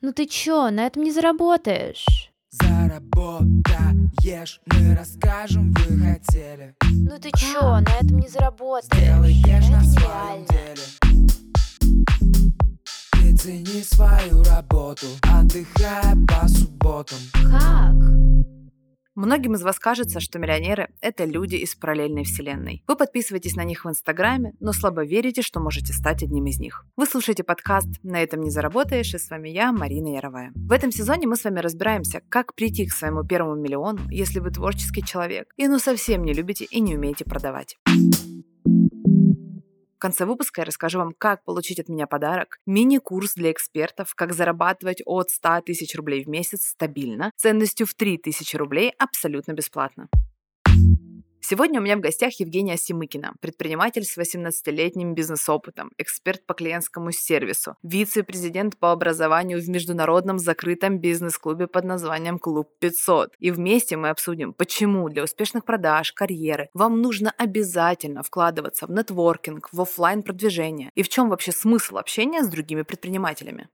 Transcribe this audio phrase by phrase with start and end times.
[0.00, 2.30] Ну ты чё, на этом не заработаешь.
[2.50, 9.02] Заработаешь, мы расскажем, вы хотели Ну ты чё, на этом не заработаешь.
[9.02, 10.84] Сделаешь на своем деле
[13.12, 17.18] Ты цени свою работу, отдыхая по субботам
[17.50, 18.17] Как?
[19.18, 22.84] Многим из вас кажется, что миллионеры– это люди из параллельной вселенной.
[22.86, 26.86] Вы подписываетесь на них в Инстаграме, но слабо верите, что можете стать одним из них.
[26.96, 30.52] Вы слушаете подкаст «На этом не заработаешь» и с вами я, Марина Яровая.
[30.54, 34.52] В этом сезоне мы с вами разбираемся, как прийти к своему первому миллиону, если вы
[34.52, 37.76] творческий человек и ну совсем не любите и не умеете продавать.
[39.98, 44.32] В конце выпуска я расскажу вам, как получить от меня подарок, мини-курс для экспертов, как
[44.32, 50.08] зарабатывать от 100 тысяч рублей в месяц стабильно, ценностью в 3000 рублей абсолютно бесплатно.
[51.50, 57.74] Сегодня у меня в гостях Евгения Симыкина, предприниматель с 18-летним бизнес-опытом, эксперт по клиентскому сервису,
[57.82, 63.28] вице-президент по образованию в международном закрытом бизнес-клубе под названием «Клуб 500».
[63.38, 69.70] И вместе мы обсудим, почему для успешных продаж, карьеры вам нужно обязательно вкладываться в нетворкинг,
[69.72, 73.70] в оффлайн продвижение и в чем вообще смысл общения с другими предпринимателями.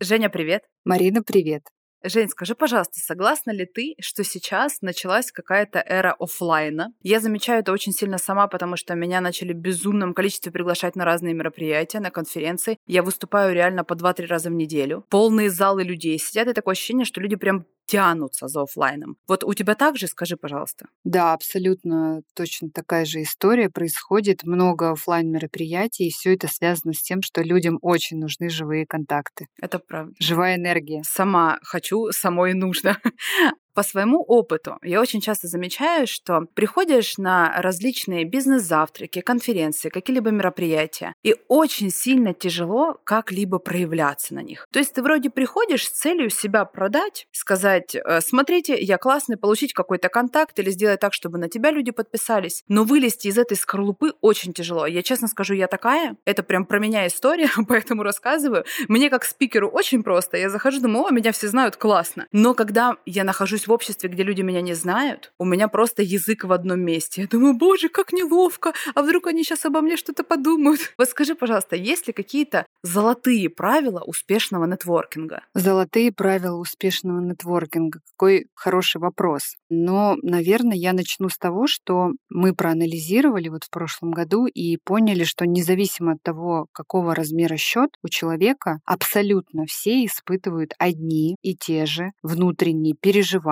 [0.00, 0.64] Женя, привет!
[0.84, 1.62] Марина, привет.
[2.02, 6.94] Жень, скажи, пожалуйста, согласна ли ты, что сейчас началась какая-то эра оффлайна?
[7.02, 11.04] Я замечаю это очень сильно сама, потому что меня начали в безумном количестве приглашать на
[11.04, 12.78] разные мероприятия, на конференции.
[12.86, 15.04] Я выступаю реально по 2-3 раза в неделю.
[15.10, 19.16] Полные залы людей сидят, и такое ощущение, что люди прям тянутся за оффлайном.
[19.26, 20.06] Вот у тебя так же?
[20.06, 20.86] Скажи, пожалуйста.
[21.02, 24.44] Да, абсолютно точно такая же история происходит.
[24.44, 29.48] Много оффлайн мероприятий, и все это связано с тем, что людям очень нужны живые контакты.
[29.60, 30.14] Это правда.
[30.20, 31.02] Живая энергия.
[31.04, 32.96] Сама хочу, самой нужно.
[33.74, 41.14] По своему опыту я очень часто замечаю, что приходишь на различные бизнес-завтраки, конференции, какие-либо мероприятия,
[41.22, 44.66] и очень сильно тяжело как-либо проявляться на них.
[44.72, 49.72] То есть ты вроде приходишь с целью себя продать, сказать, «Э, смотрите, я классный, получить
[49.72, 54.12] какой-то контакт или сделать так, чтобы на тебя люди подписались, но вылезти из этой скорлупы
[54.20, 54.86] очень тяжело.
[54.86, 58.64] Я честно скажу, я такая, это прям про меня история, поэтому рассказываю.
[58.88, 62.26] Мне как спикеру очень просто, я захожу, думаю, о, меня все знают, классно.
[62.32, 66.44] Но когда я нахожусь в обществе, где люди меня не знают, у меня просто язык
[66.44, 67.22] в одном месте.
[67.22, 70.80] Я думаю, боже, как неловко, а вдруг они сейчас обо мне что-то подумают.
[70.98, 75.42] Вот скажи, пожалуйста, есть ли какие-то золотые правила успешного нетворкинга?
[75.54, 78.00] Золотые правила успешного нетворкинга.
[78.12, 79.56] Какой хороший вопрос.
[79.70, 85.24] Но, наверное, я начну с того, что мы проанализировали вот в прошлом году и поняли,
[85.24, 91.86] что независимо от того, какого размера счет у человека, абсолютно все испытывают одни и те
[91.86, 93.49] же внутренние переживания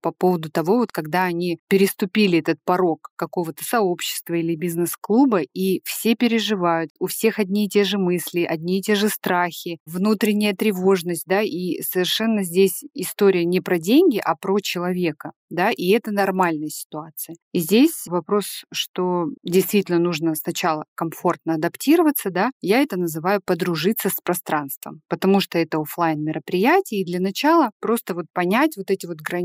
[0.00, 6.14] по поводу того, вот когда они переступили этот порог какого-то сообщества или бизнес-клуба, и все
[6.14, 11.24] переживают, у всех одни и те же мысли, одни и те же страхи, внутренняя тревожность,
[11.26, 16.68] да, и совершенно здесь история не про деньги, а про человека, да, и это нормальная
[16.68, 17.36] ситуация.
[17.52, 24.20] И здесь вопрос, что действительно нужно сначала комфортно адаптироваться, да, я это называю подружиться с
[24.22, 29.16] пространством, потому что это оффлайн мероприятие, и для начала просто вот понять вот эти вот
[29.16, 29.39] границы,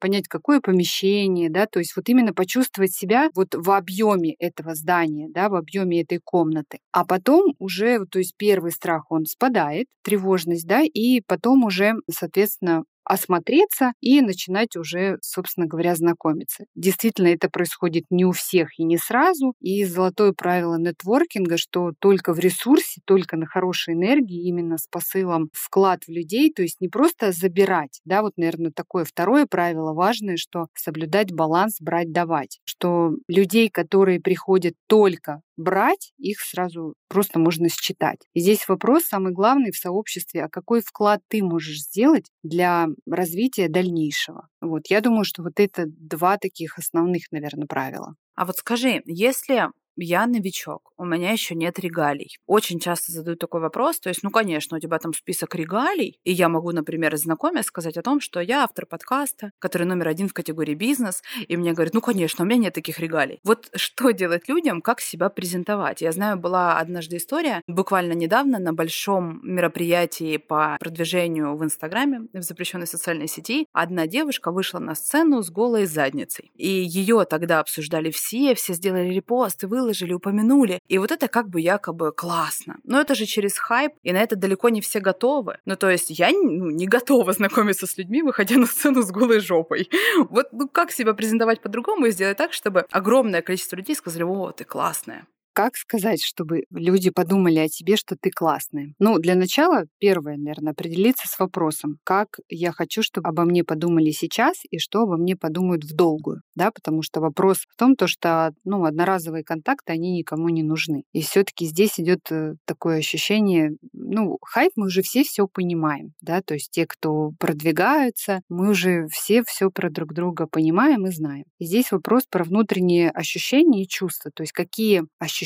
[0.00, 5.28] понять, какое помещение, да, то есть вот именно почувствовать себя вот в объеме этого здания,
[5.30, 6.78] да, в объеме этой комнаты.
[6.92, 12.84] А потом уже, то есть первый страх, он спадает, тревожность, да, и потом уже, соответственно,
[13.06, 16.64] осмотреться и начинать уже, собственно говоря, знакомиться.
[16.74, 19.54] Действительно, это происходит не у всех и не сразу.
[19.60, 25.50] И золотое правило нетворкинга, что только в ресурсе, только на хорошей энергии, именно с посылом
[25.52, 30.36] вклад в людей, то есть не просто забирать, да, вот, наверное, такое второе правило важное,
[30.36, 38.18] что соблюдать баланс брать-давать, что людей, которые приходят только брать, их сразу просто можно считать.
[38.34, 43.68] И здесь вопрос самый главный в сообществе, а какой вклад ты можешь сделать для развития
[43.68, 44.48] дальнейшего.
[44.60, 48.14] Вот, я думаю, что вот это два таких основных, наверное, правила.
[48.34, 52.38] А вот скажи, если я новичок, у меня еще нет регалий.
[52.46, 56.32] Очень часто задают такой вопрос, то есть, ну, конечно, у тебя там список регалий, и
[56.32, 60.34] я могу, например, знакомя сказать о том, что я автор подкаста, который номер один в
[60.34, 63.40] категории бизнес, и мне говорят, ну, конечно, у меня нет таких регалий.
[63.44, 66.02] Вот что делать людям, как себя презентовать?
[66.02, 72.42] Я знаю, была однажды история, буквально недавно на большом мероприятии по продвижению в Инстаграме, в
[72.42, 76.50] запрещенной социальной сети, одна девушка вышла на сцену с голой задницей.
[76.54, 80.80] И ее тогда обсуждали все, все сделали репосты, выложили, упомянули.
[80.88, 82.76] И вот это как бы якобы классно.
[82.84, 85.58] Но это же через хайп, и на это далеко не все готовы.
[85.64, 89.40] Ну, то есть я ну, не готова знакомиться с людьми, выходя на сцену с голой
[89.40, 89.88] жопой.
[90.30, 94.52] Вот ну, как себя презентовать по-другому и сделать так, чтобы огромное количество людей сказали, о,
[94.52, 95.26] ты классная.
[95.56, 98.92] Как сказать, чтобы люди подумали о тебе, что ты классная?
[98.98, 104.10] Ну, для начала, первое, наверное, определиться с вопросом, как я хочу, чтобы обо мне подумали
[104.10, 108.06] сейчас и что обо мне подумают в долгую, да, потому что вопрос в том, то,
[108.06, 111.04] что, ну, одноразовые контакты, они никому не нужны.
[111.14, 116.12] И все таки здесь идет э, такое ощущение, ну, хайп мы уже все все понимаем,
[116.20, 121.10] да, то есть те, кто продвигаются, мы уже все все про друг друга понимаем и
[121.10, 121.44] знаем.
[121.58, 125.45] И здесь вопрос про внутренние ощущения и чувства, то есть какие ощущения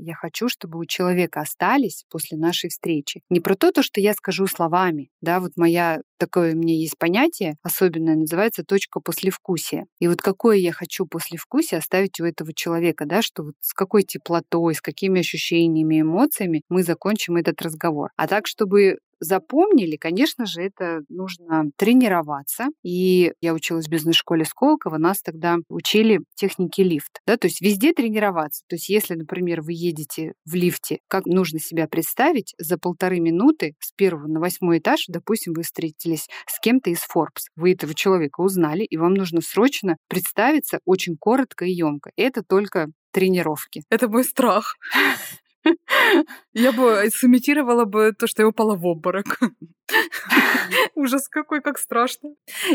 [0.00, 3.22] я хочу, чтобы у человека остались после нашей встречи.
[3.30, 6.98] Не про то, то что я скажу словами, да, вот моя такое у меня есть
[6.98, 9.86] понятие особенное, называется точка послевкусия.
[10.00, 14.02] И вот какое я хочу послевкусие оставить у этого человека, да, что вот с какой
[14.02, 18.10] теплотой, с какими ощущениями, эмоциями мы закончим этот разговор.
[18.16, 22.66] А так, чтобы запомнили, конечно же, это нужно тренироваться.
[22.82, 27.20] И я училась в бизнес-школе Сколково, нас тогда учили техники лифт.
[27.26, 28.62] Да, то есть везде тренироваться.
[28.68, 33.74] То есть если, например, вы едете в лифте, как нужно себя представить, за полторы минуты
[33.80, 38.40] с первого на восьмой этаж, допустим, вы встретились с кем-то из Forbes, вы этого человека
[38.40, 42.10] узнали, и вам нужно срочно представиться очень коротко и емко.
[42.16, 43.82] Это только тренировки.
[43.90, 44.76] Это мой страх.
[46.54, 49.38] Я бы сымитировала бы то, что я упала в обморок.
[50.94, 52.30] Ужас какой, как страшно.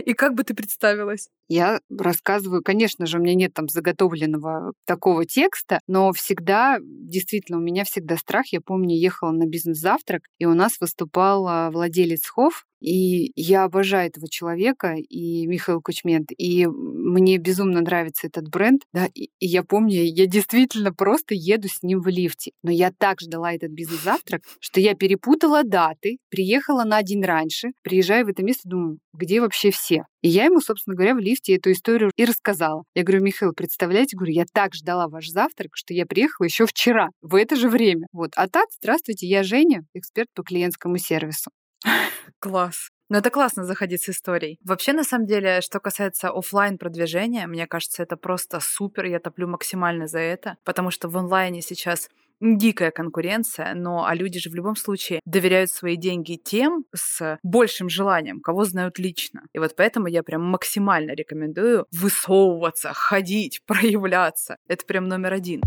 [0.06, 1.30] И как бы ты представилась?
[1.48, 7.62] Я рассказываю, конечно же, у меня нет там заготовленного такого текста, но всегда, действительно, у
[7.62, 8.48] меня всегда страх.
[8.48, 14.28] Я помню, ехала на бизнес-завтрак, и у нас выступал владелец Хофф, и я обожаю этого
[14.28, 20.04] человека, и Михаил Кучмент, и мне безумно нравится этот бренд, да, и, и я помню,
[20.04, 22.52] я действительно просто еду с ним в лифте.
[22.64, 28.26] Но я так ждала этот бизнес-завтрак, что я перепутала даты, приехала на день раньше, приезжаю
[28.26, 30.04] в это место, думаю, где вообще все?
[30.22, 32.84] И я ему, собственно говоря, в лифте эту историю и рассказала.
[32.96, 37.10] Я говорю, Михаил, представляете, говорю, я так ждала ваш завтрак, что я приехала еще вчера,
[37.22, 38.08] в это же время.
[38.12, 38.32] Вот.
[38.36, 41.52] А так, здравствуйте, я Женя, эксперт по клиентскому сервису.
[42.40, 42.90] Класс.
[43.12, 44.58] Ну, это классно заходить с историей.
[44.64, 49.04] Вообще, на самом деле, что касается офлайн продвижения, мне кажется, это просто супер.
[49.04, 52.10] Я топлю максимально за это, потому что в онлайне сейчас
[52.42, 57.90] дикая конкуренция, но а люди же в любом случае доверяют свои деньги тем с большим
[57.90, 59.44] желанием, кого знают лично.
[59.54, 64.58] И вот поэтому я прям максимально рекомендую высовываться, ходить, проявляться.
[64.68, 65.62] Это прям номер один.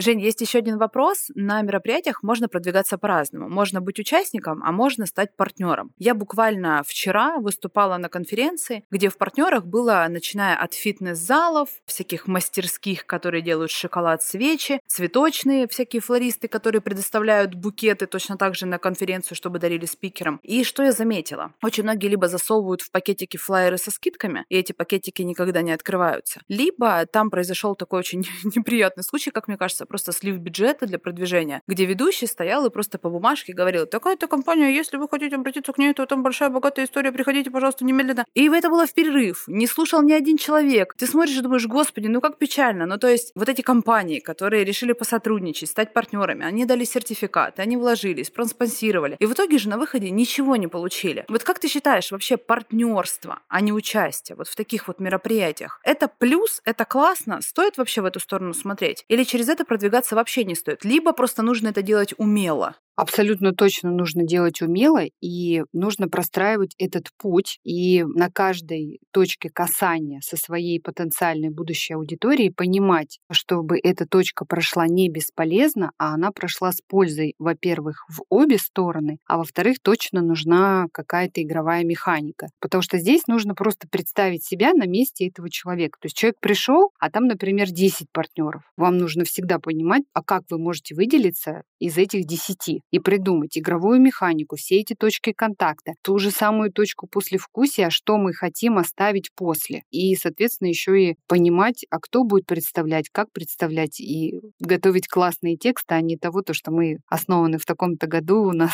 [0.00, 1.26] Жень, есть еще один вопрос.
[1.34, 3.50] На мероприятиях можно продвигаться по-разному.
[3.50, 5.92] Можно быть участником, а можно стать партнером.
[5.98, 13.04] Я буквально вчера выступала на конференции, где в партнерах было, начиная от фитнес-залов, всяких мастерских,
[13.04, 19.36] которые делают шоколад, свечи, цветочные всякие флористы, которые предоставляют букеты точно так же на конференцию,
[19.36, 20.40] чтобы дарили спикерам.
[20.42, 21.52] И что я заметила?
[21.62, 26.40] Очень многие либо засовывают в пакетики флайеры со скидками, и эти пакетики никогда не открываются,
[26.48, 31.62] либо там произошел такой очень неприятный случай, как мне кажется, просто слив бюджета для продвижения,
[31.66, 35.78] где ведущий стоял и просто по бумажке говорил, такая-то компания, если вы хотите обратиться к
[35.78, 38.24] ней, то там большая богатая история, приходите, пожалуйста, немедленно.
[38.34, 40.94] И это было в перерыв, не слушал ни один человек.
[40.96, 42.86] Ты смотришь и думаешь, господи, ну как печально.
[42.86, 47.76] Ну то есть вот эти компании, которые решили посотрудничать, стать партнерами, они дали сертификаты, они
[47.76, 49.16] вложились, проспонсировали.
[49.18, 51.24] И в итоге же на выходе ничего не получили.
[51.28, 56.06] Вот как ты считаешь, вообще партнерство, а не участие вот в таких вот мероприятиях, это
[56.06, 59.04] плюс, это классно, стоит вообще в эту сторону смотреть?
[59.08, 60.84] Или через это продвигаться вообще не стоит.
[60.84, 62.76] Либо просто нужно это делать умело.
[62.96, 70.20] Абсолютно точно нужно делать умело, и нужно простраивать этот путь, и на каждой точке касания
[70.22, 76.72] со своей потенциальной будущей аудиторией понимать, чтобы эта точка прошла не бесполезно, а она прошла
[76.72, 82.48] с пользой, во-первых, в обе стороны, а во-вторых, точно нужна какая-то игровая механика.
[82.60, 85.98] Потому что здесь нужно просто представить себя на месте этого человека.
[86.00, 88.62] То есть человек пришел, а там, например, 10 партнеров.
[88.76, 94.00] Вам нужно всегда понимать, а как вы можете выделиться из этих 10 и придумать игровую
[94.00, 99.82] механику, все эти точки контакта, ту же самую точку послевкусия, что мы хотим оставить после.
[99.90, 105.94] И, соответственно, еще и понимать, а кто будет представлять, как представлять, и готовить классные тексты,
[105.94, 108.72] а не того, то, что мы основаны в таком-то году, у нас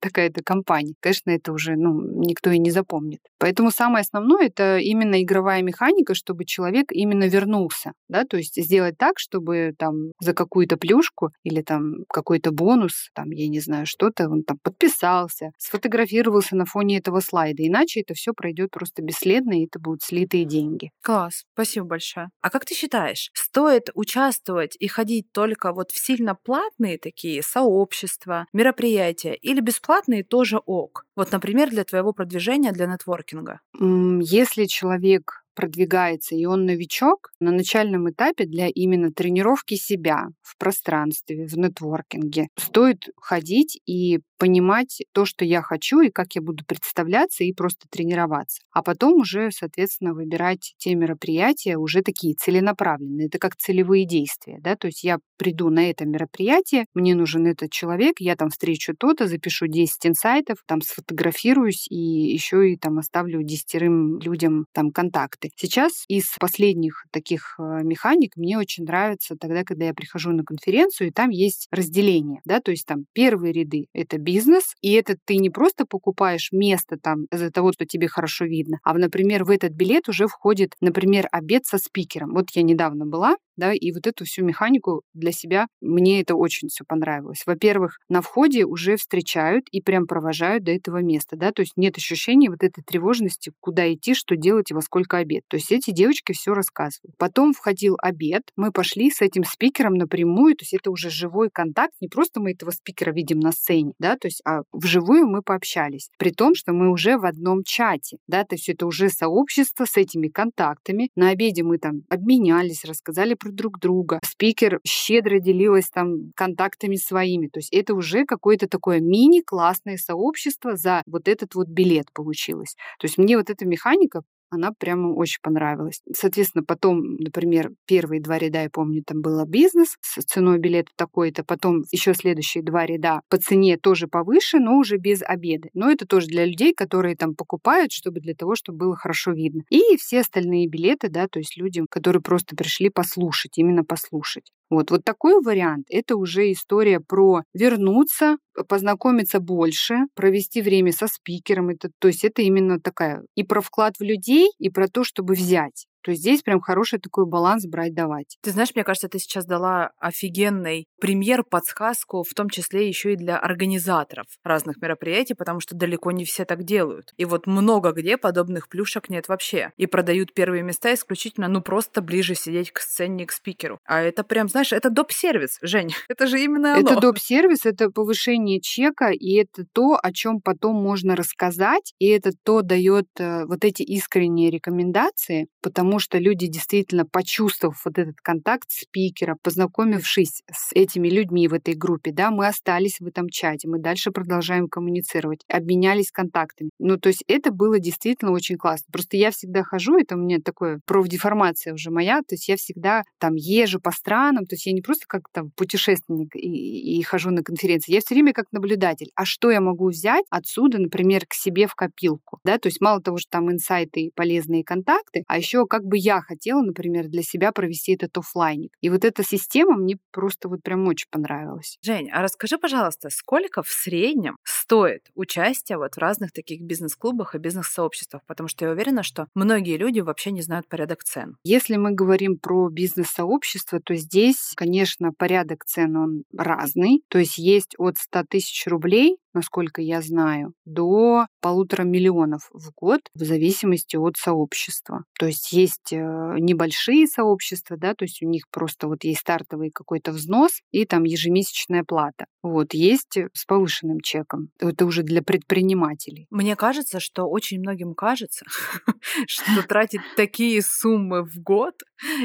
[0.00, 0.94] такая-то компания.
[1.00, 3.20] Конечно, это уже ну, никто и не запомнит.
[3.38, 7.92] Поэтому самое основное это именно игровая механика, чтобы человек именно вернулся.
[8.08, 8.24] Да?
[8.24, 13.48] То есть сделать так, чтобы там за какую-то плюшку или там какой-то бонус, там, я
[13.48, 17.66] не знаю, что-то, он там подписался, сфотографировался на фоне этого слайда.
[17.66, 20.90] Иначе это все пройдет просто бесследно, и это будут слитые деньги.
[21.02, 22.28] Класс, спасибо большое.
[22.40, 28.46] А как ты считаешь, стоит участвовать и ходить только вот в сильно платные такие сообщества,
[28.52, 31.06] мероприятия или бесплатно бесплатные тоже ок.
[31.16, 33.60] Вот, например, для твоего продвижения, для нетворкинга.
[33.80, 41.46] Если человек продвигается и он новичок, на начальном этапе для именно тренировки себя в пространстве,
[41.48, 47.42] в нетворкинге стоит ходить и понимать то, что я хочу и как я буду представляться
[47.42, 48.62] и просто тренироваться.
[48.72, 53.26] А потом уже, соответственно, выбирать те мероприятия уже такие целенаправленные.
[53.26, 57.72] Это как целевые действия, да, то есть я приду на это мероприятие, мне нужен этот
[57.72, 63.42] человек, я там встречу то-то, запишу 10 инсайтов, там сфотографируюсь и еще и там оставлю
[63.42, 65.47] десятерым людям там контакты.
[65.56, 71.08] Сейчас из последних таких э, механик мне очень нравится тогда, когда я прихожу на конференцию,
[71.08, 75.36] и там есть разделение, да, то есть там первые ряды— это бизнес, и это ты
[75.36, 79.72] не просто покупаешь место там из-за того, что тебе хорошо видно, а, например, в этот
[79.72, 82.32] билет уже входит, например, обед со спикером.
[82.34, 86.68] Вот я недавно была, да, и вот эту всю механику для себя, мне это очень
[86.68, 87.42] все понравилось.
[87.46, 91.96] Во-первых, на входе уже встречают и прям провожают до этого места, да, то есть нет
[91.96, 95.37] ощущения вот этой тревожности, куда идти, что делать и во сколько обед.
[95.48, 97.16] То есть эти девочки все рассказывают.
[97.18, 101.94] Потом входил обед, мы пошли с этим спикером напрямую, то есть это уже живой контакт,
[102.00, 106.10] не просто мы этого спикера видим на сцене, да, то есть а вживую мы пообщались,
[106.18, 109.96] при том, что мы уже в одном чате, да, то есть это уже сообщество с
[109.96, 111.10] этими контактами.
[111.16, 114.20] На обеде мы там обменялись, рассказали про друг друга.
[114.24, 117.48] Спикер щедро делилась там контактами своими.
[117.48, 122.76] То есть это уже какое-то такое мини-классное сообщество за вот этот вот билет получилось.
[122.98, 126.00] То есть мне вот эта механика она прямо очень понравилась.
[126.12, 131.44] Соответственно, потом, например, первые два ряда, я помню, там было бизнес с ценой билета такой-то,
[131.44, 135.68] потом еще следующие два ряда по цене тоже повыше, но уже без обеда.
[135.74, 139.62] Но это тоже для людей, которые там покупают, чтобы для того, чтобы было хорошо видно.
[139.70, 144.52] И все остальные билеты, да, то есть людям, которые просто пришли послушать, именно послушать.
[144.70, 148.36] Вот, вот такой вариант– это уже история про вернуться,
[148.68, 151.70] познакомиться больше, провести время со спикером.
[151.70, 155.34] Это, то есть это именно такая и про вклад в людей, и про то, чтобы
[155.34, 155.87] взять.
[156.02, 158.36] То есть здесь прям хороший такой баланс брать-давать.
[158.42, 163.16] Ты знаешь, мне кажется, ты сейчас дала офигенный пример, подсказку, в том числе еще и
[163.16, 167.12] для организаторов разных мероприятий, потому что далеко не все так делают.
[167.16, 169.72] И вот много где подобных плюшек нет вообще.
[169.76, 173.78] И продают первые места исключительно, ну, просто ближе сидеть к сцене, к спикеру.
[173.84, 175.94] А это прям, знаешь, это доп-сервис, Жень.
[176.08, 176.80] Это же именно оно.
[176.80, 182.32] Это доп-сервис, это повышение чека, и это то, о чем потом можно рассказать, и это
[182.44, 188.70] то дает э, вот эти искренние рекомендации, потому что люди действительно, почувствовав вот этот контакт
[188.70, 193.78] спикера, познакомившись с этими людьми в этой группе, да, мы остались в этом чате, мы
[193.78, 196.70] дальше продолжаем коммуницировать, обменялись контактами.
[196.78, 198.86] Ну, то есть это было действительно очень классно.
[198.92, 203.04] Просто я всегда хожу, это у меня такое профдеформация уже моя, то есть я всегда
[203.18, 207.30] там езжу по странам, то есть я не просто как там путешественник и, и хожу
[207.30, 209.10] на конференции, я все время как наблюдатель.
[209.14, 213.00] А что я могу взять отсюда, например, к себе в копилку, да, то есть мало
[213.00, 217.52] того, что там инсайты полезные контакты, а еще как бы я хотела, например, для себя
[217.52, 218.72] провести этот офлайник.
[218.80, 221.78] И вот эта система мне просто вот прям очень понравилась.
[221.82, 227.38] Жень, а расскажи, пожалуйста, сколько в среднем стоит участие вот в разных таких бизнес-клубах и
[227.38, 228.22] бизнес-сообществах?
[228.26, 231.36] Потому что я уверена, что многие люди вообще не знают порядок цен.
[231.44, 237.02] Если мы говорим про бизнес-сообщество, то здесь, конечно, порядок цен он разный.
[237.08, 243.00] То есть есть от 100 тысяч рублей насколько я знаю, до полутора миллионов в год
[243.14, 245.04] в зависимости от сообщества.
[245.18, 245.96] То есть есть э,
[246.38, 251.04] небольшие сообщества, да, то есть у них просто вот есть стартовый какой-то взнос и там
[251.04, 252.26] ежемесячная плата.
[252.42, 254.50] Вот, есть с повышенным чеком.
[254.58, 256.26] Это уже для предпринимателей.
[256.30, 258.44] Мне кажется, что очень многим кажется,
[259.26, 261.74] что тратить такие суммы в год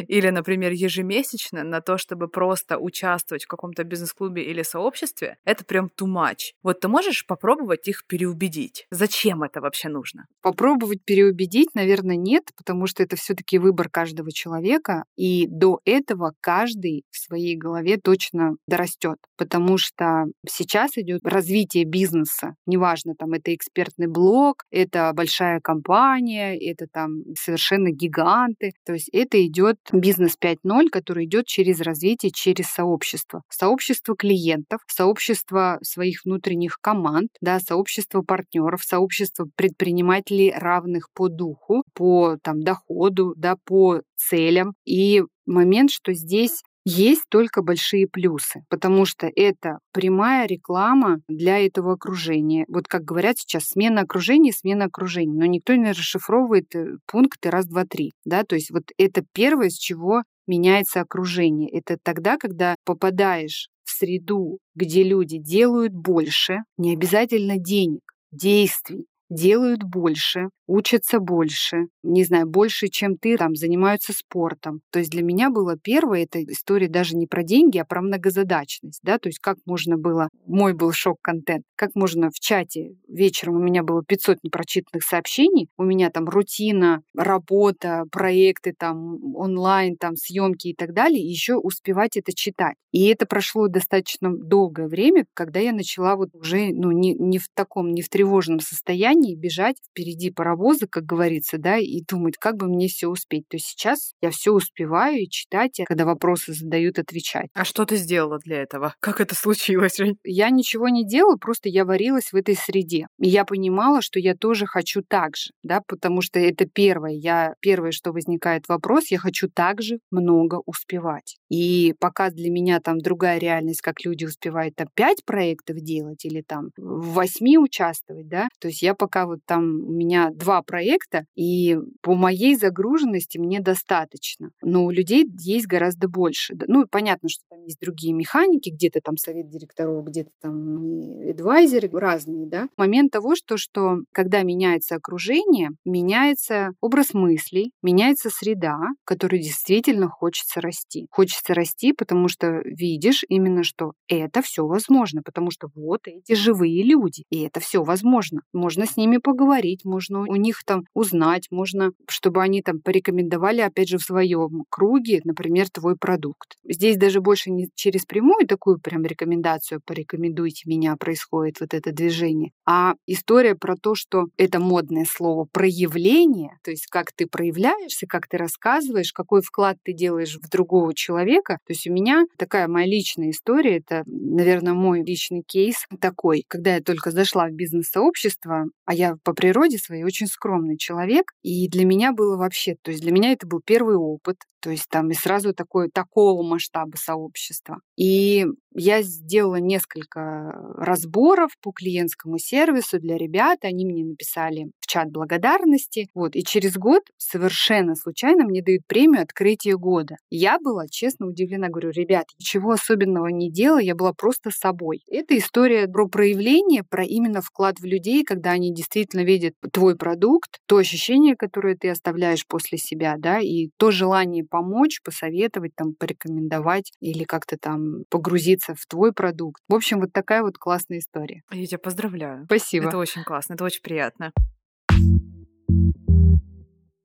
[0.07, 5.89] или, например, ежемесячно на то, чтобы просто участвовать в каком-то бизнес-клубе или сообществе, это прям
[5.99, 6.53] too much.
[6.61, 8.85] Вот ты можешь попробовать их переубедить?
[8.91, 10.27] Зачем это вообще нужно?
[10.43, 17.03] Попробовать переубедить, наверное, нет, потому что это все-таки выбор каждого человека, и до этого каждый
[17.09, 22.53] в своей голове точно дорастет, потому что сейчас идет развитие бизнеса.
[22.67, 28.73] Неважно, там это экспертный блог, это большая компания, это там совершенно гиганты.
[28.85, 33.41] То есть это идет бизнес 5.0, который идет через развитие, через сообщество.
[33.49, 42.37] Сообщество клиентов, сообщество своих внутренних команд, да, сообщество партнеров, сообщество предпринимателей равных по духу, по
[42.43, 44.73] там, доходу, да, по целям.
[44.85, 51.93] И момент, что здесь есть только большие плюсы, потому что это прямая реклама для этого
[51.93, 52.65] окружения.
[52.67, 55.39] Вот как говорят сейчас, смена окружения, смена окружения.
[55.39, 58.11] Но никто не расшифровывает э, пункты раз, два, три.
[58.25, 58.43] Да?
[58.43, 61.69] То есть вот это первое, с чего меняется окружение.
[61.69, 69.83] Это тогда, когда попадаешь в среду, где люди делают больше, не обязательно денег, действий, делают
[69.83, 74.81] больше, учатся больше, не знаю, больше, чем ты, там, занимаются спортом.
[74.91, 78.99] То есть для меня было первое, это история даже не про деньги, а про многозадачность,
[79.03, 83.59] да, то есть как можно было, мой был шок-контент, как можно в чате вечером у
[83.59, 90.69] меня было 500 непрочитанных сообщений, у меня там рутина, работа, проекты там онлайн, там съемки
[90.69, 92.75] и так далее, и еще успевать это читать.
[92.91, 97.47] И это прошло достаточно долгое время, когда я начала вот уже, ну, не, не в
[97.53, 102.67] таком, не в тревожном состоянии бежать впереди паровоза, как говорится, да, и думать, как бы
[102.67, 103.47] мне все успеть.
[103.47, 107.47] То есть сейчас я все успеваю и читать, а когда вопросы задают, отвечать.
[107.53, 108.95] А что ты сделала для этого?
[108.99, 109.99] Как это случилось?
[110.23, 113.07] Я ничего не делала, просто я варилась в этой среде.
[113.19, 117.13] И я понимала, что я тоже хочу так же, да, потому что это первое.
[117.13, 121.37] Я, первое, что возникает вопрос, я хочу также много успевать.
[121.49, 126.41] И пока для меня там другая реальность, как люди успевают там пять проектов делать или
[126.41, 131.25] там в восьми участвовать, да, то есть я пока вот там у меня два проекта,
[131.35, 134.49] и по моей загруженности мне достаточно.
[134.61, 136.55] Но у людей есть гораздо больше.
[136.67, 142.47] Ну, понятно, что там есть другие механики, где-то там совет директоров, где-то там адвайзеры разные,
[142.47, 142.67] да.
[142.77, 150.07] Момент того, что, что когда меняется окружение, меняется образ мыслей, меняется среда, в которой действительно
[150.09, 151.07] хочется расти.
[151.09, 156.83] Хочется расти, потому что видишь именно, что это все возможно, потому что вот эти живые
[156.83, 158.41] люди, и это все возможно.
[158.53, 163.89] Можно с ними поговорить, можно у них там узнать, можно, чтобы они там порекомендовали, опять
[163.89, 166.57] же, в своем круге, например, твой продукт.
[166.67, 172.51] Здесь даже больше не через прямую такую прям рекомендацию «порекомендуйте меня» происходит вот это движение,
[172.65, 178.27] а история про то, что это модное слово «проявление», то есть как ты проявляешься, как
[178.27, 181.57] ты рассказываешь, какой вклад ты делаешь в другого человека.
[181.65, 186.75] То есть у меня такая моя личная история, это, наверное, мой личный кейс такой, когда
[186.75, 191.85] я только зашла в бизнес-сообщество, а я по природе своей очень скромный человек, и для
[191.85, 195.13] меня было вообще, то есть для меня это был первый опыт, то есть там и
[195.13, 197.79] сразу такое, такого масштаба сообщества.
[197.97, 198.45] И
[198.75, 203.59] я сделала несколько разборов по клиентскому сервису для ребят.
[203.63, 206.09] Они мне написали в чат благодарности.
[206.13, 206.35] Вот.
[206.35, 210.17] И через год совершенно случайно мне дают премию «Открытие года».
[210.29, 211.69] Я была, честно, удивлена.
[211.69, 215.01] Говорю, ребят, ничего особенного не делала, я была просто собой.
[215.09, 220.59] Это история про проявление, про именно вклад в людей, когда они действительно видят твой продукт,
[220.67, 226.91] то ощущение, которое ты оставляешь после себя, да, и то желание помочь, посоветовать, там, порекомендовать
[226.99, 229.61] или как-то там погрузиться в твой продукт.
[229.67, 231.43] В общем, вот такая вот классная история.
[231.51, 232.45] Я тебя поздравляю.
[232.45, 232.87] Спасибо.
[232.87, 234.31] Это очень классно, это очень приятно.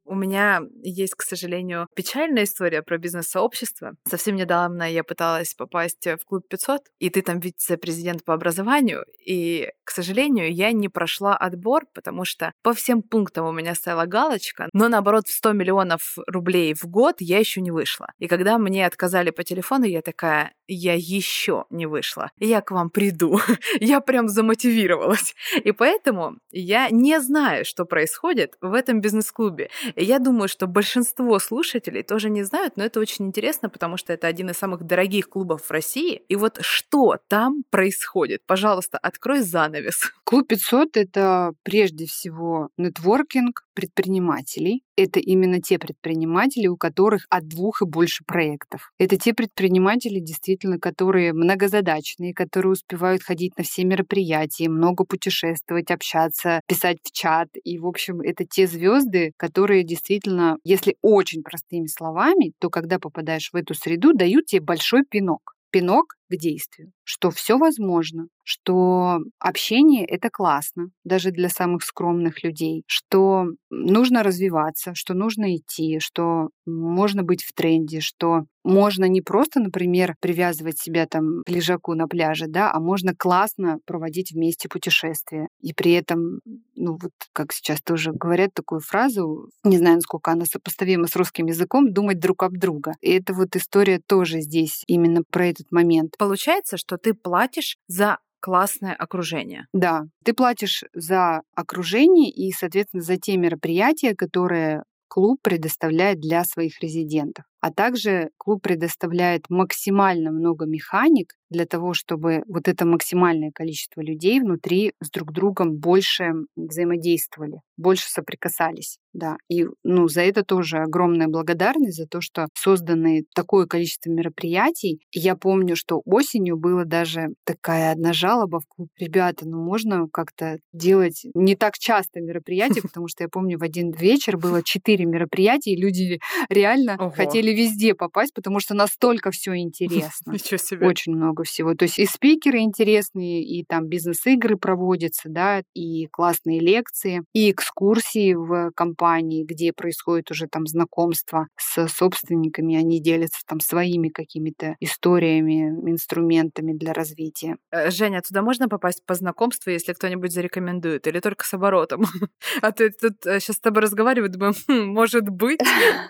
[0.09, 3.93] У меня есть, к сожалению, печальная история про бизнес-сообщество.
[4.09, 9.69] Совсем недавно я пыталась попасть в клуб 500, и ты там вице-президент по образованию, и,
[9.85, 14.71] к сожалению, я не прошла отбор, потому что по всем пунктам у меня стояла галочка,
[14.73, 18.11] но наоборот в 100 миллионов рублей в год я еще не вышла.
[18.19, 22.31] И когда мне отказали по телефону, я такая, я еще не вышла.
[22.39, 23.41] Я к вам приду.
[23.81, 25.35] я прям замотивировалась.
[25.65, 29.71] И поэтому я не знаю, что происходит в этом бизнес-клубе.
[30.01, 34.29] Я думаю, что большинство слушателей тоже не знают, но это очень интересно, потому что это
[34.29, 36.23] один из самых дорогих клубов в России.
[36.29, 38.43] И вот что там происходит?
[38.47, 40.13] Пожалуйста, открой занавес.
[40.25, 44.83] Клуб 500— это прежде всего нетворкинг предпринимателей.
[44.97, 48.91] Это именно те предприниматели, у которых от двух и больше проектов.
[48.99, 56.61] Это те предприниматели, действительно, которые многозадачные, которые успевают ходить на все мероприятия, много путешествовать, общаться,
[56.67, 57.49] писать в чат.
[57.63, 63.51] И, в общем, это те звезды, которые действительно, если очень простыми словами, то когда попадаешь
[63.53, 65.55] в эту среду, дают тебе большой пинок.
[65.71, 72.85] Пинок к действию, что все возможно, что общение это классно, даже для самых скромных людей,
[72.87, 79.61] что нужно развиваться, что нужно идти, что можно быть в тренде, что можно не просто,
[79.61, 85.49] например, привязывать себя там к лежаку на пляже, да, а можно классно проводить вместе путешествия.
[85.61, 86.41] И при этом,
[86.77, 91.47] ну вот как сейчас тоже говорят такую фразу, не знаю, насколько она сопоставима с русским
[91.47, 92.93] языком, думать друг об друга.
[93.01, 96.15] И эта вот история тоже здесь именно про этот момент.
[96.19, 99.67] Получается, что ты платишь за классное окружение.
[99.73, 106.81] Да, ты платишь за окружение и, соответственно, за те мероприятия, которые клуб предоставляет для своих
[106.81, 107.45] резидентов.
[107.61, 114.41] А также клуб предоставляет максимально много механик для того, чтобы вот это максимальное количество людей
[114.41, 118.99] внутри с друг другом больше взаимодействовали, больше соприкасались.
[119.15, 125.01] Да, и ну, за это тоже огромная благодарность, за то, что созданы такое количество мероприятий.
[125.13, 128.89] Я помню, что осенью было даже такая одна жалоба в клуб.
[128.99, 133.91] Ребята, ну можно как-то делать не так часто мероприятия, потому что я помню, в один
[133.91, 137.11] вечер было четыре мероприятия, и люди реально Ого.
[137.49, 140.33] Хотели везде попасть, потому что настолько все интересно.
[140.33, 140.87] Ничего себе.
[140.87, 141.75] Очень много всего.
[141.75, 148.35] То есть и спикеры интересные, и там бизнес-игры проводятся, да, и классные лекции, и экскурсии
[148.35, 155.69] в компании, где происходит уже там знакомство с собственниками, они делятся там своими какими-то историями,
[155.91, 157.57] инструментами для развития.
[157.71, 162.05] Э, Женя, туда можно попасть по знакомству, если кто-нибудь зарекомендует, или только с оборотом?
[162.61, 165.61] А то я тут сейчас с тобой разговариваю, думаю, «Хм, может быть.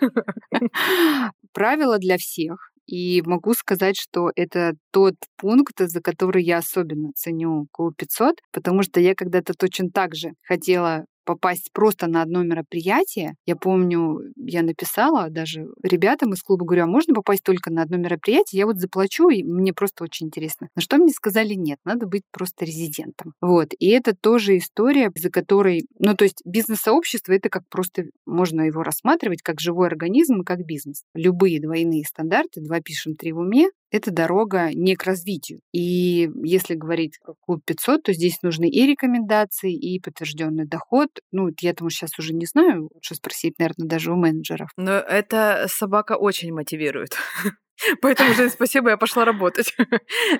[1.53, 2.71] Правила для всех.
[2.85, 8.81] И могу сказать, что это тот пункт, за который я особенно ценю Клуб 500, потому
[8.83, 13.35] что я когда-то точно так же хотела попасть просто на одно мероприятие.
[13.45, 17.97] Я помню, я написала даже ребятам из клуба, говорю, а можно попасть только на одно
[17.97, 18.57] мероприятие?
[18.57, 20.69] Я вот заплачу, и мне просто очень интересно.
[20.75, 23.33] На что мне сказали, нет, надо быть просто резидентом.
[23.41, 23.73] Вот.
[23.77, 28.81] И это тоже история, за которой, ну, то есть бизнес-сообщество, это как просто, можно его
[28.81, 31.03] рассматривать как живой организм и как бизнес.
[31.13, 35.61] Любые двойные стандарты, два пишем, три в уме, это дорога не к развитию.
[35.73, 41.09] И если говорить про клуб 500, то здесь нужны и рекомендации, и подтвержденный доход.
[41.31, 44.69] Ну, я там сейчас уже не знаю, лучше спросить, наверное, даже у менеджеров.
[44.77, 47.15] Но эта собака очень мотивирует.
[48.01, 49.75] Поэтому, Жень, спасибо, я пошла работать.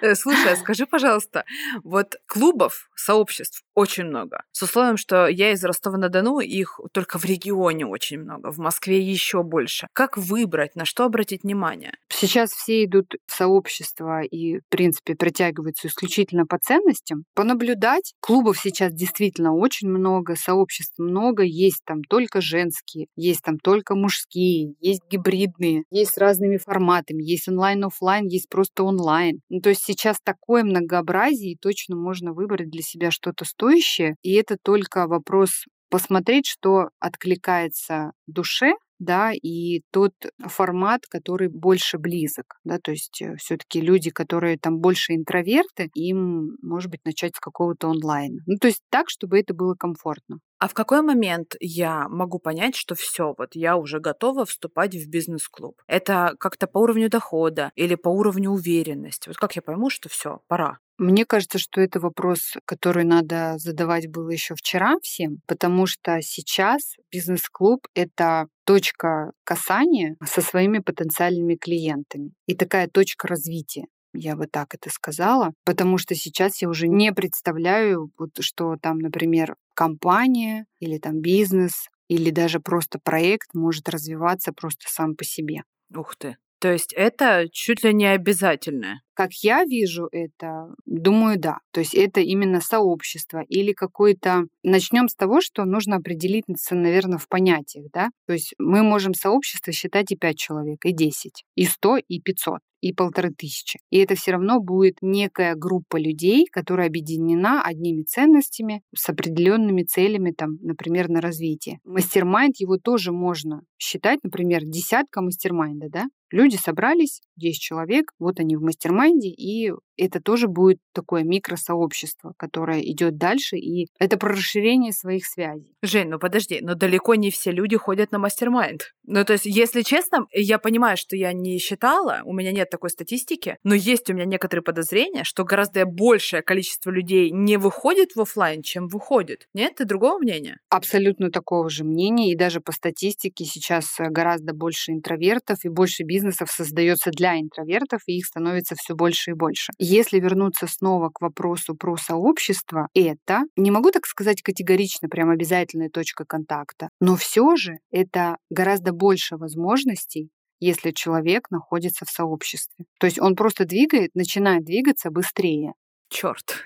[0.01, 1.45] Э, Слушай, а скажи, пожалуйста,
[1.83, 4.43] вот клубов, сообществ очень много.
[4.51, 9.41] С условием, что я из Ростова-на-Дону, их только в регионе очень много, в Москве еще
[9.43, 9.87] больше.
[9.93, 11.93] Как выбрать, на что обратить внимание?
[12.09, 17.23] Сейчас все идут в сообщество и, в принципе, притягиваются исключительно по ценностям.
[17.35, 18.13] Понаблюдать.
[18.19, 21.43] Клубов сейчас действительно очень много, сообществ много.
[21.43, 27.47] Есть там только женские, есть там только мужские, есть гибридные, есть с разными форматами, есть
[27.47, 29.41] онлайн, офлайн, есть просто онлайн.
[29.49, 34.15] Ну, то есть сейчас такое многообразие, и точно можно выбрать для себя что-то стоящее.
[34.21, 42.59] И это только вопрос посмотреть, что откликается душе, да, и тот формат, который больше близок,
[42.65, 47.89] да, то есть все-таки люди, которые там больше интроверты, им, может быть, начать с какого-то
[47.89, 48.41] онлайна.
[48.45, 50.39] Ну, то есть так, чтобы это было комфортно.
[50.59, 55.09] А в какой момент я могу понять, что все, вот я уже готова вступать в
[55.09, 55.81] бизнес-клуб?
[55.87, 59.29] Это как-то по уровню дохода или по уровню уверенности?
[59.29, 60.79] Вот как я пойму, что все, пора?
[60.97, 66.95] Мне кажется, что это вопрос, который надо задавать было еще вчера всем, потому что сейчас
[67.09, 73.85] бизнес-клуб— это точка касания со своими потенциальными клиентами и такая точка развития.
[74.13, 78.97] Я бы так это сказала, потому что сейчас я уже не представляю, вот, что там,
[78.97, 85.63] например, компания или там бизнес или даже просто проект может развиваться просто сам по себе.
[85.95, 86.35] Ух ты.
[86.59, 89.01] То есть это чуть ли не обязательное.
[89.19, 91.57] Как я вижу это, думаю, да.
[91.73, 94.43] То есть это именно сообщество или какой-то...
[94.63, 98.11] Начнем с того, что нужно определиться, наверное, в понятиях, да.
[98.27, 102.59] То есть мы можем сообщество считать и 5 человек, и 10, и 100, и 500
[102.81, 103.79] и полторы тысячи.
[103.89, 110.31] И это все равно будет некая группа людей, которая объединена одними ценностями с определенными целями,
[110.31, 111.79] там, например, на развитие.
[111.83, 116.05] Мастермайнд его тоже можно считать, например, десятка мастермайнда, да?
[116.31, 122.81] Люди собрались, 10 человек, вот они в мастермайнде, и это тоже будет такое микросообщество, которое
[122.81, 125.75] идет дальше, и это про расширение своих связей.
[125.81, 128.93] Жень, ну подожди, но далеко не все люди ходят на mastermind.
[129.05, 132.89] Ну, то есть, если честно, я понимаю, что я не считала, у меня нет такой
[132.89, 138.21] статистики, но есть у меня некоторые подозрения, что гораздо большее количество людей не выходит в
[138.21, 139.47] офлайн, чем выходит.
[139.53, 140.59] Нет, ты другого мнения?
[140.69, 146.51] Абсолютно такого же мнения, и даже по статистике сейчас гораздо больше интровертов и больше бизнесов
[146.51, 149.71] создается для интровертов, и их становится все больше и больше.
[149.79, 155.89] Если вернуться снова к вопросу про сообщество, это, не могу так сказать категорично, прям обязательная
[155.89, 160.29] точка контакта, но все же это гораздо больше возможностей
[160.61, 162.83] если человек находится в сообществе.
[162.99, 165.71] То есть он просто двигает, начинает двигаться быстрее.
[166.09, 166.65] Черт.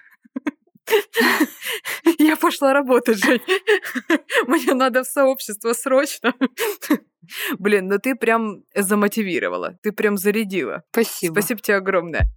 [2.17, 3.41] Я пошла работать, Жень.
[4.47, 6.33] Мне надо в сообщество срочно.
[7.59, 10.83] Блин, ну ты прям замотивировала, ты прям зарядила.
[10.91, 11.33] Спасибо.
[11.33, 12.27] Спасибо тебе огромное.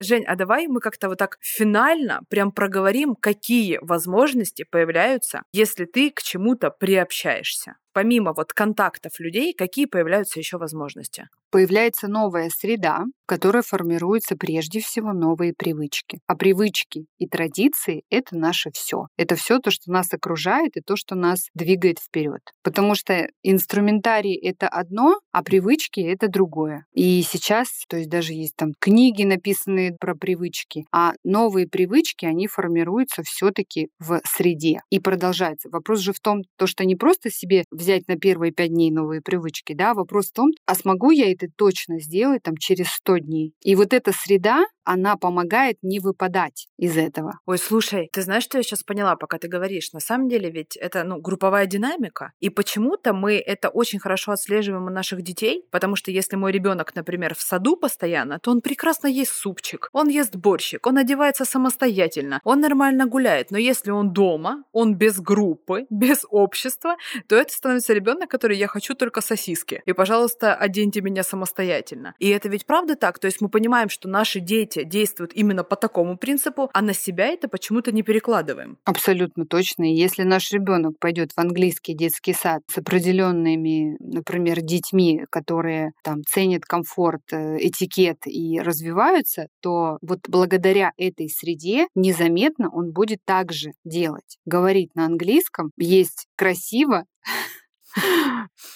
[0.00, 6.10] Жень, а давай мы как-то вот так финально прям проговорим, какие возможности появляются, если ты
[6.10, 7.76] к чему-то приобщаешься.
[7.94, 11.28] Помимо вот контактов людей, какие появляются еще возможности?
[11.50, 16.18] Появляется новая среда, в которой формируются прежде всего новые привычки.
[16.26, 19.06] А привычки и традиции— это наше все.
[19.16, 22.40] Это все то, что нас окружает и то, что нас двигает вперед.
[22.64, 26.86] Потому что инструментарий— это одно, а привычки— это другое.
[26.92, 32.48] И сейчас, то есть даже есть там книги, написанные про привычки, а новые привычки, они
[32.48, 35.68] формируются все-таки в среде и продолжается.
[35.70, 39.20] Вопрос же в том, то, что не просто себе взять на первые пять дней новые
[39.20, 43.54] привычки, да, вопрос в том, а смогу я это точно сделать там через 100 дней.
[43.62, 47.40] И вот эта среда, она помогает не выпадать из этого.
[47.46, 49.92] Ой, слушай, ты знаешь, что я сейчас поняла, пока ты говоришь?
[49.92, 54.86] На самом деле ведь это ну, групповая динамика, и почему-то мы это очень хорошо отслеживаем
[54.86, 59.08] у наших детей, потому что если мой ребенок, например, в саду постоянно, то он прекрасно
[59.08, 64.64] ест супчик, он ест борщик, он одевается самостоятельно, он нормально гуляет, но если он дома,
[64.72, 66.96] он без группы, без общества,
[67.28, 69.82] то это становится ребенок, который я хочу только сосиски.
[69.86, 72.14] И, пожалуйста, оденьте меня самостоятельно.
[72.18, 73.18] И это ведь правда так?
[73.18, 77.26] То есть мы понимаем, что наши дети действуют именно по такому принципу, а на себя
[77.26, 78.78] это почему-то не перекладываем.
[78.84, 79.84] Абсолютно точно.
[79.84, 86.64] Если наш ребенок пойдет в английский детский сад с определенными, например, детьми, которые там ценят
[86.64, 94.38] комфорт, э, этикет и развиваются, то вот благодаря этой среде незаметно он будет также делать.
[94.44, 97.04] Говорить на английском есть красиво,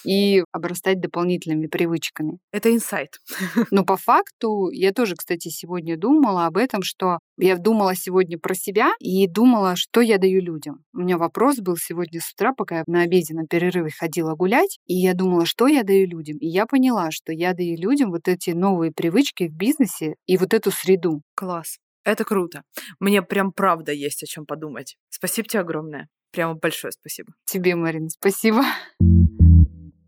[0.05, 2.39] и обрастать дополнительными привычками.
[2.51, 3.19] Это инсайт.
[3.71, 8.53] Но по факту я тоже, кстати, сегодня думала об этом, что я думала сегодня про
[8.53, 10.83] себя и думала, что я даю людям.
[10.93, 14.79] У меня вопрос был сегодня с утра, пока я на обеде на перерыве ходила гулять,
[14.85, 16.37] и я думала, что я даю людям.
[16.37, 20.53] И я поняла, что я даю людям вот эти новые привычки в бизнесе и вот
[20.53, 21.21] эту среду.
[21.35, 21.77] Класс.
[22.03, 22.63] Это круто.
[22.99, 24.95] Мне прям правда есть о чем подумать.
[25.09, 26.07] Спасибо тебе огромное.
[26.31, 27.33] Прямо большое спасибо.
[27.45, 28.63] Тебе, Марин, спасибо.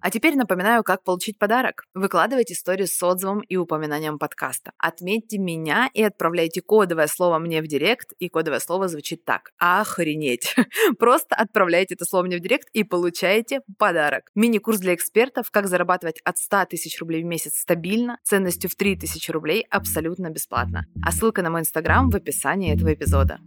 [0.01, 1.85] А теперь напоминаю, как получить подарок.
[1.93, 4.71] Выкладывайте историю с отзывом и упоминанием подкаста.
[4.79, 9.51] Отметьте меня и отправляйте кодовое слово мне в директ, и кодовое слово звучит так.
[9.57, 10.55] Охренеть.
[10.99, 14.31] Просто отправляйте это слово мне в директ и получаете подарок.
[14.33, 19.31] Мини-курс для экспертов, как зарабатывать от 100 тысяч рублей в месяц стабильно, ценностью в 3000
[19.31, 20.85] рублей абсолютно бесплатно.
[21.05, 23.39] А ссылка на мой инстаграм в описании этого эпизода.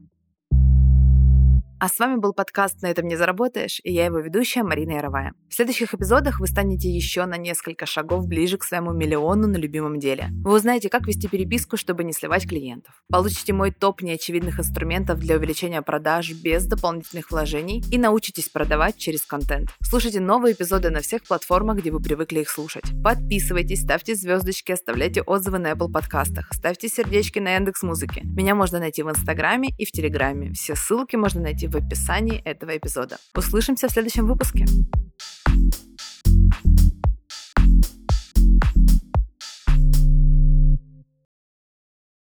[1.84, 5.34] А с вами был подкаст «На этом не заработаешь» и я его ведущая Марина Яровая.
[5.50, 9.98] В следующих эпизодах вы станете еще на несколько шагов ближе к своему миллиону на любимом
[9.98, 10.28] деле.
[10.42, 12.94] Вы узнаете, как вести переписку, чтобы не сливать клиентов.
[13.10, 19.26] Получите мой топ неочевидных инструментов для увеличения продаж без дополнительных вложений и научитесь продавать через
[19.26, 19.68] контент.
[19.82, 22.84] Слушайте новые эпизоды на всех платформах, где вы привыкли их слушать.
[23.04, 28.22] Подписывайтесь, ставьте звездочки, оставляйте отзывы на Apple подкастах, ставьте сердечки на Яндекс Музыке.
[28.24, 30.52] Меня можно найти в Инстаграме и в Телеграме.
[30.54, 33.18] Все ссылки можно найти в описании этого эпизода.
[33.34, 34.64] Услышимся в следующем выпуске.